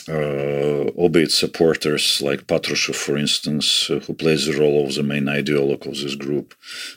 [0.09, 5.87] uh, supporters like Patrushev, for instance, uh, who plays the role of the main ideologue
[5.87, 6.55] of this group,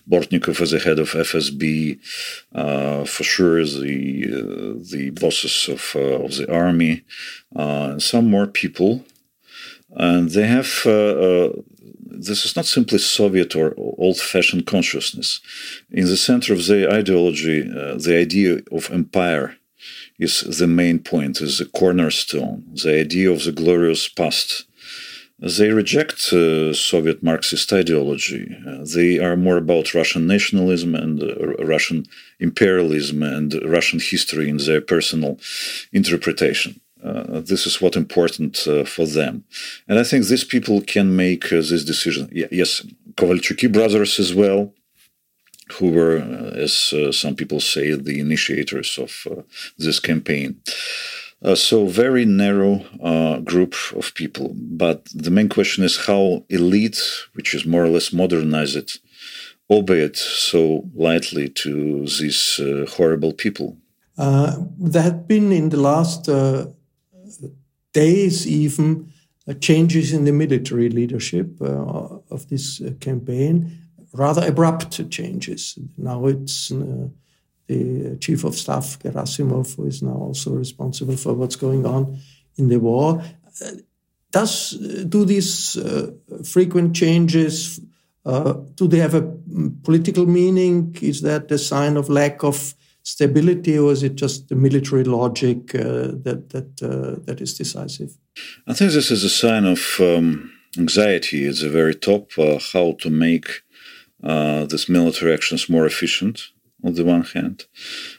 [0.10, 2.00] Bortnikov as the head of FSB,
[2.54, 7.04] uh, for sure the uh, the bosses of uh, of the army,
[7.56, 9.04] uh, and some more people,
[9.92, 10.70] and they have.
[12.20, 15.40] this is not simply Soviet or old-fashioned consciousness.
[15.92, 17.62] In the center of their ideology,
[18.06, 19.58] the idea of empire
[20.20, 24.66] is the main point, is the cornerstone, the idea of the glorious past.
[25.40, 28.58] They reject uh, Soviet Marxist ideology.
[28.68, 32.08] Uh, they are more about Russian nationalism and uh, Russian
[32.40, 35.40] imperialism and Russian history in their personal
[35.94, 36.82] interpretation.
[37.04, 39.44] Uh, this is what important uh, for them,
[39.88, 42.28] and I think these people can make uh, this decision.
[42.34, 44.74] Yes, Kovalchuki brothers as well
[45.74, 49.42] who were, uh, as uh, some people say, the initiators of uh,
[49.78, 50.62] this campaign.
[51.44, 54.54] Uh, so very narrow uh, group of people.
[54.56, 57.00] But the main question is how elite,
[57.34, 59.00] which is more or less modernized,
[59.70, 63.78] albeit so lightly to these uh, horrible people.
[64.18, 66.28] there have been in the last
[67.94, 69.12] days even
[69.60, 73.87] changes in the military leadership of this campaign
[74.18, 75.78] rather abrupt changes.
[75.98, 77.08] Now it's uh,
[77.68, 82.20] the chief of staff, Gerasimov, who is now also responsible for what's going on
[82.58, 83.22] in the war.
[83.64, 83.72] Uh,
[84.32, 84.72] does
[85.08, 86.12] do these uh,
[86.44, 87.80] frequent changes
[88.28, 90.94] uh, do they have a mm, political meaning?
[91.02, 95.74] Is that a sign of lack of stability, or is it just the military logic
[95.74, 98.18] uh, that that uh, that is decisive?
[98.68, 102.32] I think this is a sign of um, anxiety at the very top.
[102.74, 103.64] how to make
[104.24, 106.50] uh, this military action is more efficient
[106.84, 107.66] on the one hand.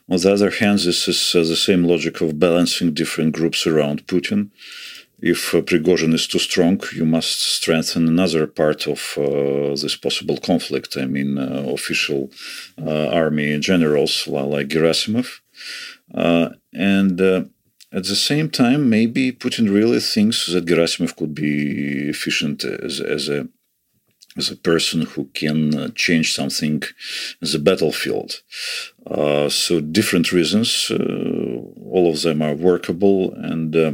[0.09, 4.07] On the other hand, this is uh, the same logic of balancing different groups around
[4.07, 4.51] Putin.
[5.21, 10.39] If uh, Prigozhin is too strong, you must strengthen another part of uh, this possible
[10.39, 10.97] conflict.
[10.97, 12.31] I mean, uh, official
[12.81, 15.41] uh, army generals like Gerasimov.
[16.73, 17.21] And
[17.91, 23.29] at the same time, maybe Putin really thinks that Gerasimov could be efficient as, as
[23.29, 23.49] a
[24.39, 26.83] as a person who can uh, change something
[27.43, 28.41] as a battlefield.
[29.07, 30.97] Uh, so different reasons, uh,
[31.93, 33.93] all of them are workable, and uh,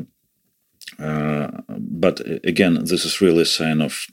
[0.99, 4.07] uh, but again, this is really a sign of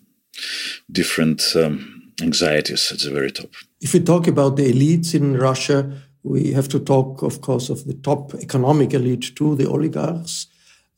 [0.90, 3.52] different um, anxieties at the very top.
[3.82, 5.92] If we talk about the elites in Russia,
[6.24, 10.48] we have to talk, of course, of the top economic elite too, the oligarchs,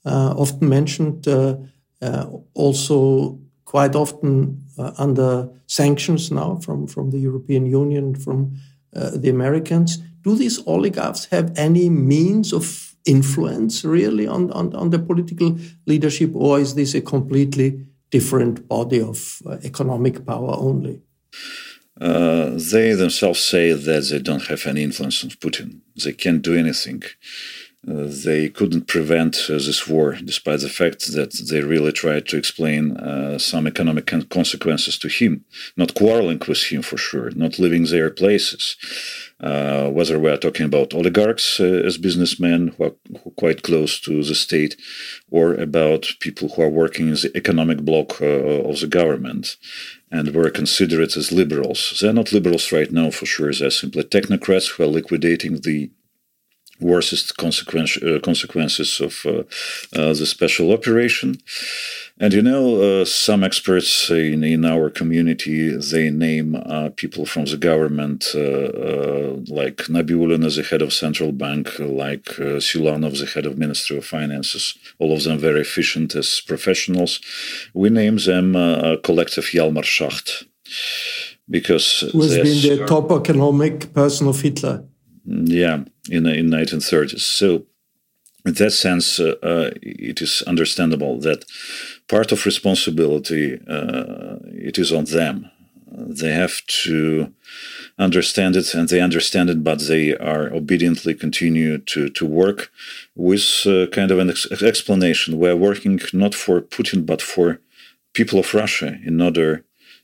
[0.06, 1.28] uh, often mentioned.
[2.54, 3.40] also
[3.74, 8.56] quite often uh, under sanctions now from, from the European Union, from
[8.96, 9.98] uh, the Americans.
[10.24, 15.58] Do these oligarchs have any means of influence really on, on, on the political
[15.88, 21.02] leadership, or is this a completely different body of uh, economic power only?
[22.00, 25.82] Uh, they themselves say that they don't have any influence on Putin.
[26.04, 27.02] They can't do anything.
[27.86, 32.96] They couldn't prevent uh, this war, despite the fact that they really tried to explain
[32.98, 35.44] uh, some economic consequences to him,
[35.76, 38.78] not quarreling with him for sure, not leaving their places.
[39.42, 42.96] Uh, whether we are talking about oligarchs uh, as businessmen who are,
[43.36, 44.78] quite close to the state,
[45.30, 49.58] or about people who are working in the economic block uh, of the government
[50.10, 52.00] and were considered as liberals.
[52.00, 55.90] They're not liberals right now for sure, they're simply technocrats who are liquidating the
[56.84, 59.44] worst consequence, uh, consequences of uh,
[60.00, 61.38] uh, the special operation.
[62.20, 67.46] And you know, uh, some experts in, in our community they name uh, people from
[67.46, 73.26] the government, uh, like Nabiullin as the head of central bank, like uh, Siluanov, the
[73.26, 74.78] head of Ministry of Finances.
[75.00, 77.20] All of them very efficient as professionals.
[77.74, 78.54] We name them
[79.02, 80.46] collective Hjalmar Schacht
[81.50, 84.86] because who has been the top economic person of Hitler.
[85.26, 87.22] Yeah, in in 1930s.
[87.22, 87.64] So,
[88.46, 91.46] in that sense, uh, uh, it is understandable that
[92.08, 95.50] part of responsibility uh, it is on them.
[95.96, 97.34] They have to
[97.98, 102.72] understand it, and they understand it, but they are obediently continue to to work
[103.16, 105.40] with uh, kind of an ex- explanation.
[105.40, 107.60] We're working not for Putin, but for
[108.14, 109.64] people of Russia in order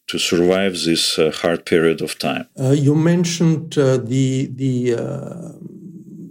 [0.09, 2.47] to survive this uh, hard period of time.
[2.59, 5.51] Uh, you mentioned uh, the the uh,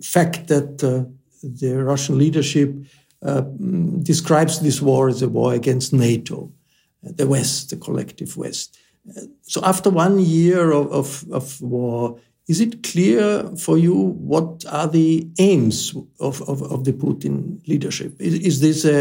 [0.03, 1.05] fact that uh,
[1.43, 2.71] the Russian leadership
[3.23, 3.43] uh,
[4.03, 6.53] describes this war as a war against NATO,
[7.03, 8.79] the West, the collective West.
[9.43, 13.25] so after one year of, of, of, war, is it clear
[13.57, 13.95] for you
[14.33, 18.13] what are the aims of, of, of the Putin leadership?
[18.21, 18.99] Is, is this a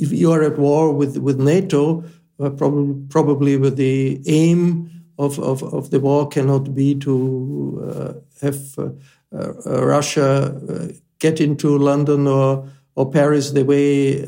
[0.00, 2.04] if you are at war with, with NATO,
[2.40, 8.12] uh, probably probably with the aim of, of, of the war cannot be to uh,
[8.40, 8.88] have uh,
[9.34, 14.26] uh, Russia uh, get into London or or Paris the way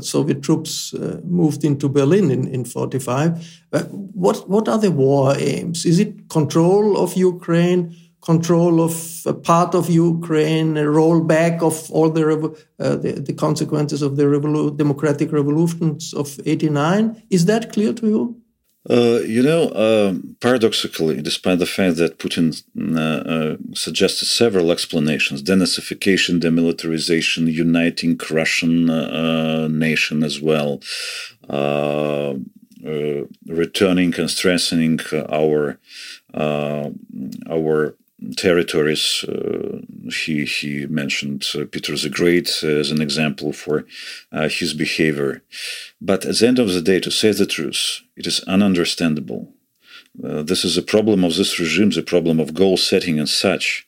[0.00, 0.92] Soviet troops
[1.24, 3.62] moved into Berlin in in 45.
[4.14, 5.86] what what are the war aims?
[5.86, 7.94] Is it control of Ukraine?
[8.22, 12.24] Control of a part of Ukraine, a rollback of all the,
[12.78, 17.20] uh, the, the, consequences of the revolu- democratic revolutions of 89.
[17.30, 18.42] Is that clear to you?
[18.88, 22.64] Uh, you know, uh, paradoxically, despite the fact that Putin
[22.96, 23.00] uh,
[23.34, 30.80] uh suggested several explanations denazification, demilitarization, uniting Russian uh, uh, nation as well,
[33.46, 34.98] returning and strengthening
[35.30, 35.78] our
[36.34, 37.94] our
[38.36, 39.24] territories.
[39.28, 39.78] Uh,
[40.24, 43.84] he he mentioned uh, Peter the Great as an example for
[44.32, 45.42] uh, his behavior,
[46.00, 49.48] but at the end of the day, to say the truth, it is ununderstandable.
[50.22, 53.86] Uh, this is a problem of this regime, the problem of goal setting and such.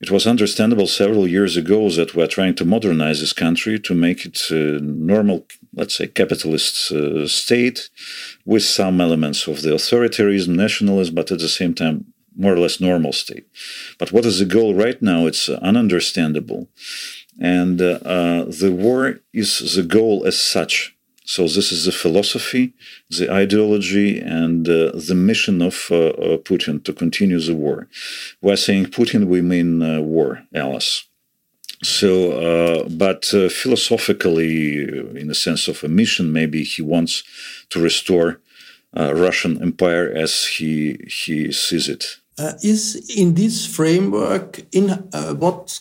[0.00, 3.94] It was understandable several years ago that we are trying to modernize this country to
[3.94, 7.90] make it a normal, let's say, capitalist uh, state
[8.44, 12.80] with some elements of the authoritarianism, nationalism, but at the same time more or less
[12.80, 13.46] normal state.
[13.98, 15.26] But what is the goal right now?
[15.26, 16.68] It's uh, ununderstandable.
[17.38, 20.96] And uh, uh, the war is the goal as such.
[21.26, 22.74] So this is the philosophy,
[23.08, 27.88] the ideology, and uh, the mission of uh, uh, Putin to continue the war.
[28.42, 31.08] We're saying Putin, we mean war, Alice.
[31.82, 34.84] So, but philosophically,
[35.18, 37.24] in the sense of a mission, maybe he wants
[37.70, 38.40] to restore
[38.94, 42.20] Russian empire as he he sees it.
[42.36, 45.80] Uh, is in this framework, in uh, what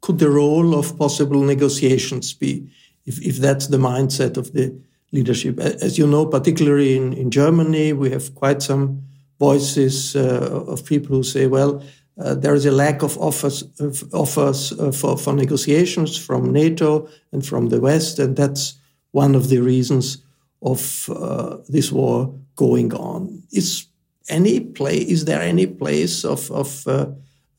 [0.00, 2.68] could the role of possible negotiations be,
[3.04, 4.72] if, if that's the mindset of the
[5.10, 5.58] leadership?
[5.58, 9.02] As you know, particularly in, in Germany, we have quite some
[9.40, 11.82] voices uh, of people who say, well,
[12.18, 17.08] uh, there is a lack of offers, of offers uh, for, for negotiations from NATO
[17.32, 18.74] and from the West, and that's
[19.10, 20.18] one of the reasons
[20.60, 23.42] of uh, this war going on.
[23.50, 23.86] Is
[24.28, 27.06] any place is there any place of, of uh,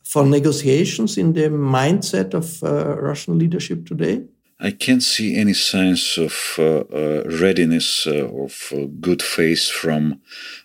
[0.04, 4.24] for negotiations in the mindset of uh, Russian leadership today?
[4.60, 10.22] I can't see any signs of uh, uh readiness uh, of uh, good faith from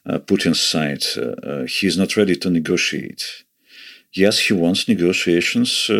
[0.06, 1.04] Putin's side.
[1.68, 3.24] he's not ready to negotiate.
[4.12, 5.90] Yes, he wants negotiations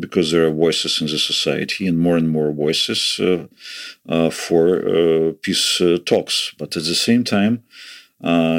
[0.00, 3.20] because there are voices in the society and more and more voices
[4.32, 6.54] for peace talks.
[6.58, 7.62] But at the same time,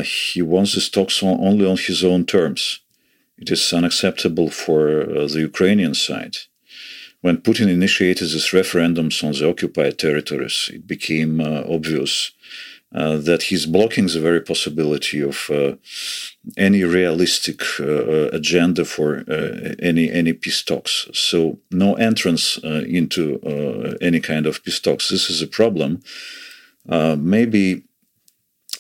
[0.04, 2.80] he wants these talks on, only on his own terms.
[3.38, 6.38] It is unacceptable for uh, the Ukrainian side.
[7.22, 12.32] When Putin initiated these referendums on the occupied territories, it became uh, obvious
[12.94, 15.76] uh, that he's blocking the very possibility of uh,
[16.58, 19.24] any realistic uh, agenda for
[19.80, 21.08] any any peace talks.
[21.14, 22.58] So no entrance
[23.00, 23.40] into
[24.00, 25.10] any kind of peace talks.
[25.10, 26.04] This is a problem.
[27.36, 27.84] maybe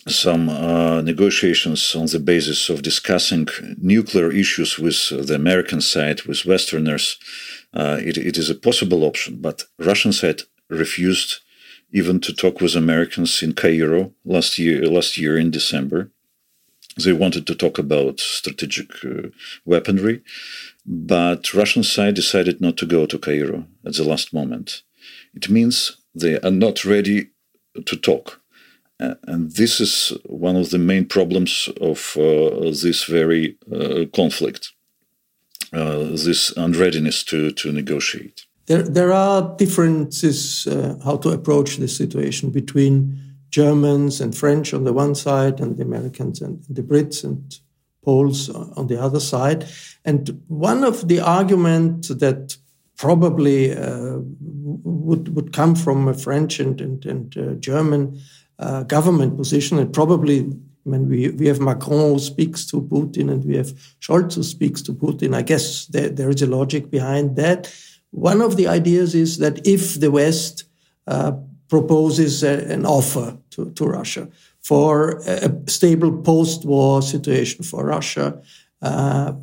[0.08, 3.48] some uh, negotiations on the basis of discussing
[3.78, 7.18] nuclear issues with the American side, with Westerners.
[7.74, 11.40] Uh, it, it is a possible option, but Russian side refused
[11.92, 14.86] even to talk with Americans in Cairo last year.
[14.86, 16.10] Last year in December,
[16.98, 19.30] they wanted to talk about strategic uh,
[19.66, 20.22] weaponry,
[20.86, 24.84] but Russian side decided not to go to Cairo at the last moment.
[25.34, 27.30] It means they are not ready
[27.86, 28.42] to talk.
[29.28, 34.72] And this is one of the main problems of uh, this very uh, conflict,
[35.72, 38.46] uh, this unreadiness to, to negotiate.
[38.66, 40.68] There, there are differences
[41.04, 45.84] how to approach this situation between Germans and French on the one side, and the
[45.84, 47.60] Americans and the Brits and
[48.04, 49.66] Poles on the other side.
[50.04, 52.58] And one of the arguments that
[52.98, 58.20] probably uh, would would come from a French and and, and uh, German
[58.60, 60.50] uh, government position, and probably
[60.86, 63.68] I mean, we, we have Macron who speaks to Putin and we have
[64.02, 65.34] Scholz who speaks to Putin.
[65.34, 67.74] I guess there, there is a logic behind that.
[68.12, 70.66] One of the ideas is that if the West
[71.08, 71.34] uh,
[71.70, 74.28] proposes a, an offer to, to Russia
[74.62, 78.42] for a stable post-war situation for Russia,
[78.84, 79.34] uh,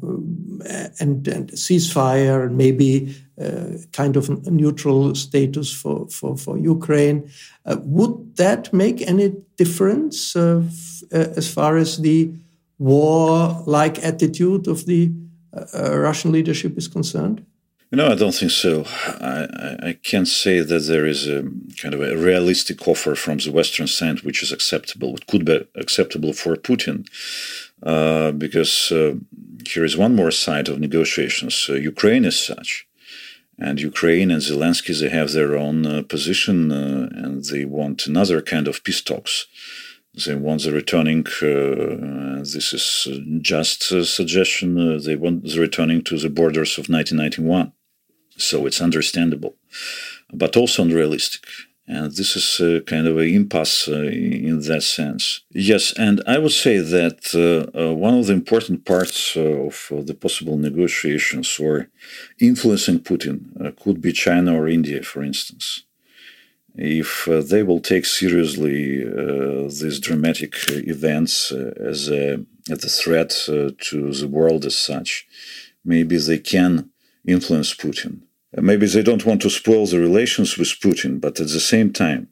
[1.01, 7.30] and, and ceasefire and maybe uh, kind of neutral status for, for, for Ukraine.
[7.64, 10.62] Uh, would that make any difference uh,
[11.11, 12.30] as far as the
[12.78, 15.11] war like attitude of the
[15.55, 17.45] uh, Russian leadership is concerned?
[17.93, 18.84] No, I don't think so.
[18.86, 21.43] I, I can't say that there is a
[21.76, 25.66] kind of a realistic offer from the Western side which is acceptable, it could be
[25.74, 27.05] acceptable for Putin.
[27.83, 29.14] Uh, because uh,
[29.66, 31.66] here is one more side of negotiations.
[31.68, 32.87] Uh, Ukraine is such.
[33.59, 38.41] And Ukraine and Zelensky, they have their own uh, position uh, and they want another
[38.41, 39.47] kind of peace talks.
[40.26, 43.09] They want the returning, this is
[43.41, 47.72] just a suggestion, they want the returning to the borders of 1991
[48.41, 49.57] so it's understandable,
[50.33, 51.45] but also unrealistic.
[51.93, 55.41] And this is a kind of an impasse uh, in that sense.
[55.51, 59.91] Yes, and I would say that uh, uh, one of the important parts uh, of
[59.91, 61.88] uh, the possible negotiations or
[62.38, 65.82] influencing Putin uh, could be China or India, for instance.
[66.76, 69.05] If they will take seriously
[69.68, 75.26] these dramatic events as a, as a threat to the world as such,
[75.84, 76.91] maybe they can
[77.26, 78.20] influence Putin
[78.57, 82.29] maybe they don't want to spoil the relations with Putin, but at the same time,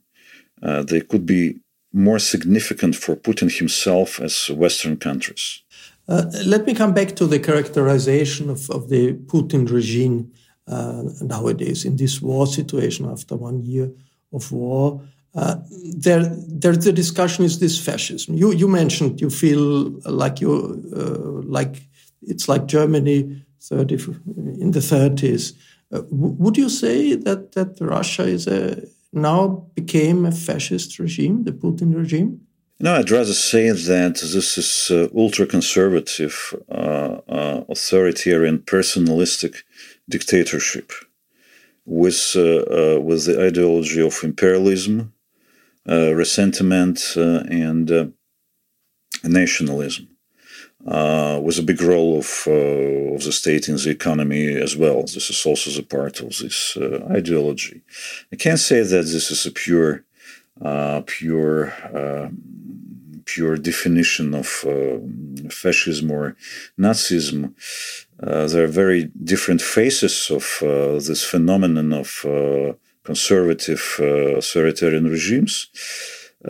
[0.63, 1.61] uh, they could be
[1.93, 5.63] more significant for Putin himself as Western countries.
[6.09, 10.33] Uh, let me come back to the characterization of, of the Putin regime
[10.67, 13.91] uh, nowadays in this war situation after one year
[14.33, 15.03] of war.
[15.35, 15.57] Uh,
[15.95, 18.35] there, there, the discussion is this fascism.
[18.35, 21.83] You, you mentioned you feel like you, uh, like
[22.23, 23.95] it's like Germany 30,
[24.61, 25.53] in the 30s.
[25.91, 28.83] Uh, would you say that that Russia is a
[29.13, 32.41] now became a fascist regime, the Putin regime?
[32.81, 39.65] No, I'd rather say that this is uh, ultra conservative, uh, uh, authoritarian, personalistic
[40.09, 40.93] dictatorship
[41.85, 45.13] with, uh, uh, with the ideology of imperialism,
[45.87, 48.13] resentment, and
[49.25, 50.18] nationalism
[50.87, 55.03] uh, was a big role of, uh, of the state in the economy as well.
[55.03, 57.83] This is also the part of this uh, ideology.
[58.33, 60.05] I can't say that this is a pure,
[60.63, 62.29] uh, pure, uh,
[63.25, 66.37] pure definition of uh, fascism or
[66.79, 67.55] Nazism.
[68.21, 70.59] there are very different faces of
[71.05, 72.25] this phenomenon of
[73.03, 75.69] conservative authoritarian regimes.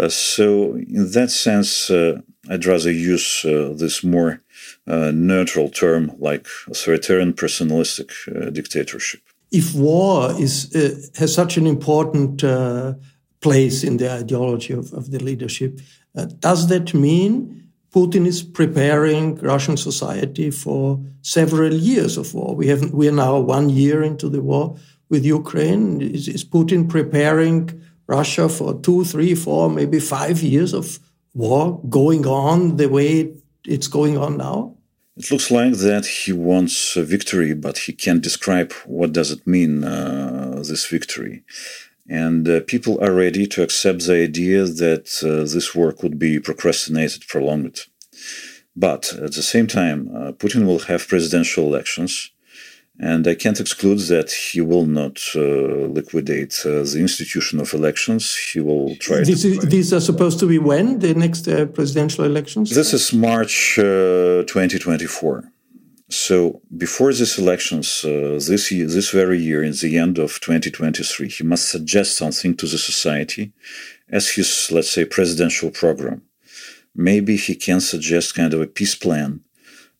[0.08, 1.90] so, in that sense,
[2.48, 4.40] I'd rather use uh, this more
[4.86, 9.20] uh, neutral term like authoritarian personalistic uh, dictatorship.
[9.50, 12.94] If war is uh, has such an important uh,
[13.40, 15.80] place in the ideology of, of the leadership,
[16.16, 22.54] uh, does that mean Putin is preparing Russian society for several years of war?
[22.54, 24.76] We have we are now one year into the war
[25.08, 26.00] with Ukraine.
[26.02, 30.98] Is, is Putin preparing Russia for two, three, four, maybe five years of
[31.34, 34.74] war going on the way it's going on now?
[35.16, 39.46] It looks like that he wants a victory, but he can't describe what does it
[39.46, 41.42] mean, uh, this victory.
[42.08, 46.38] And uh, people are ready to accept the idea that uh, this war could be
[46.38, 47.80] procrastinated, prolonged.
[48.76, 52.30] But at the same time, uh, Putin will have presidential elections.
[53.00, 55.40] And I can't exclude that he will not uh,
[55.98, 58.36] liquidate uh, the institution of elections.
[58.52, 59.50] He will try this to.
[59.50, 62.74] Is, these are supposed to be when the next uh, presidential elections?
[62.74, 65.52] This is March 2024.
[66.10, 71.28] So before these elections, uh, this year, this very year, in the end of 2023,
[71.28, 73.52] he must suggest something to the society
[74.08, 76.22] as his, let's say, presidential program.
[76.94, 79.44] Maybe he can suggest kind of a peace plan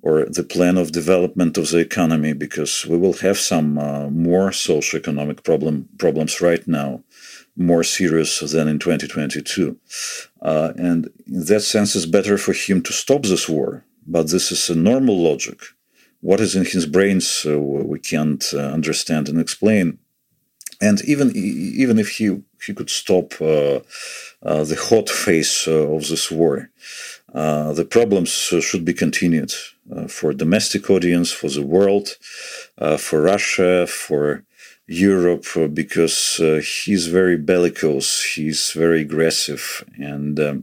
[0.03, 4.51] or the plan of development of the economy, because we will have some uh, more
[4.51, 7.03] socioeconomic problem problems right now,
[7.57, 9.77] more serious than in 2022.
[10.41, 13.85] Uh, and in that sense, it's better for him to stop this war.
[14.07, 15.59] But this is a normal logic
[16.21, 19.99] what is in his brain so we can't uh, understand and explain
[20.81, 23.81] and even even if he he could stop uh,
[24.43, 26.71] uh, the hot phase uh, of this war
[27.35, 29.53] uh, the problems uh, should be continued
[30.09, 32.09] for domestic audience for the world
[32.99, 34.45] for russia for
[34.87, 40.61] europe because he's very bellicose he's very aggressive and um,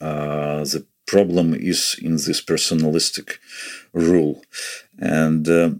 [0.00, 3.38] the problem is in this personalistic
[3.92, 4.42] rule.
[4.98, 5.70] And uh,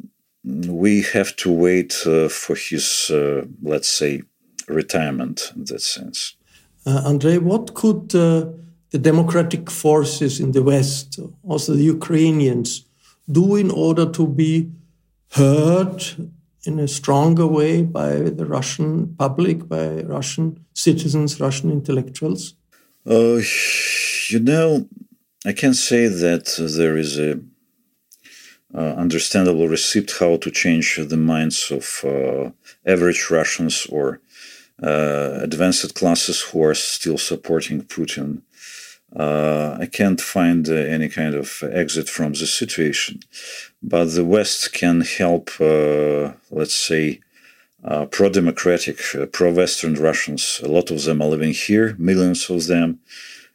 [0.45, 4.23] we have to wait uh, for his, uh, let's say,
[4.69, 6.37] retirement in that sense.
[6.87, 8.47] Uh, Andrei, what could uh,
[8.95, 12.71] the democratic forces in the West, also the Ukrainians,
[13.39, 14.71] do in order to be
[15.33, 15.99] heard
[16.69, 19.87] in a stronger way by the Russian public, by
[20.17, 22.55] Russian citizens, Russian intellectuals?
[23.05, 23.41] Uh,
[24.33, 24.89] you know,
[25.45, 26.45] I can say that
[26.79, 27.41] there is a
[28.73, 32.51] uh, understandable receipt how to change the minds of uh,
[32.87, 34.21] average Russians or
[34.81, 38.43] uh, advanced classes who are still supporting Putin.
[39.17, 43.21] Uh, I can't find uh, any kind of exit from the situation,
[43.83, 47.21] but the West can help, uh, let's say,
[48.11, 48.99] pro democratic,
[49.33, 50.61] pro Western Russians.
[50.65, 52.99] A lot of them are living here, millions of them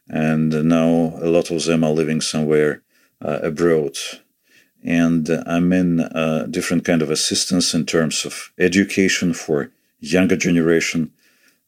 [0.09, 2.81] and now a lot of them are living somewhere
[3.23, 3.95] uh, abroad.
[4.83, 11.11] And I mean uh, different kind of assistance in terms of education for younger generation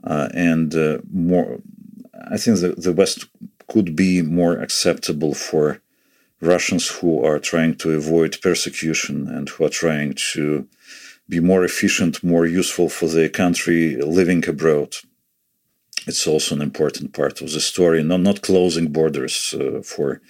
[0.03, 1.59] uh, and uh, more.
[2.29, 3.27] I think the, the West
[3.71, 5.81] could be more acceptable for
[6.41, 10.67] Russians who are trying to avoid persecution and who are trying to
[11.29, 14.91] be more efficient, more useful for their country living abroad
[16.07, 18.03] it's also an important part of the story.
[18.03, 20.21] Not not closing borders uh, for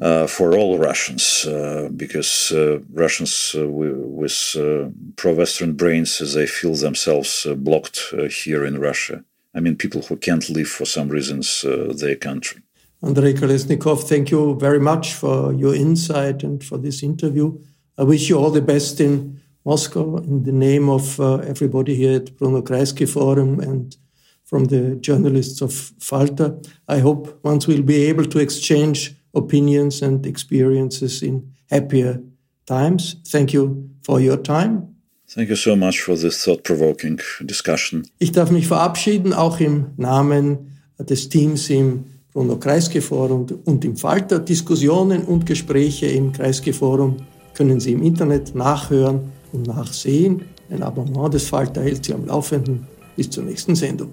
[0.00, 6.46] uh, for all Russians, uh, because uh, Russians uh, with uh, pro-Western brains, as they
[6.46, 9.24] feel themselves blocked here in Russia.
[9.54, 12.62] I mean, people who can't leave for some reasons uh, their country.
[13.02, 17.58] Andrei Kolesnikov, thank you very much for your insight and for this interview.
[17.96, 22.16] I wish you all the best in Moscow in the name of uh, everybody here
[22.16, 23.96] at Bruno Kreisky Forum and
[24.44, 26.58] from the journalists of Falter.
[26.88, 32.20] I hope once we'll be able to exchange opinions and experiences in happier
[32.66, 33.16] times.
[33.26, 34.96] Thank you for your time.
[35.34, 38.04] Thank you so much for this thought-provoking discussion.
[38.18, 43.96] Ich darf mich verabschieden, auch im Namen des Teams im Bruno Kreisky Forum und im
[43.96, 44.38] Falter.
[44.38, 47.16] Diskussionen und Gespräche im Kreisky Forum
[47.52, 50.42] können Sie im Internet nachhören und nachsehen.
[50.70, 52.86] Ein Abonnement des Falter hält Sie am Laufenden.
[53.14, 54.12] Bis zur nächsten Sendung.